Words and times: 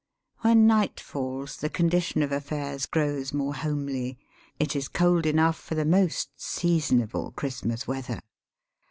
When 0.39 0.65
night 0.65 0.99
falls 0.99 1.57
the 1.57 1.69
condition 1.69 2.23
of 2.23 2.31
affairs 2.31 2.87
grows 2.87 3.33
more 3.35 3.53
homely. 3.53 4.17
It 4.57 4.75
is 4.75 4.87
cold 4.87 5.27
enough 5.27 5.59
for 5.59 5.75
the 5.75 5.85
most 5.85 6.29
^^ 6.37 6.39
seasonable" 6.39 7.29
Christmas 7.37 7.87
weather. 7.87 8.19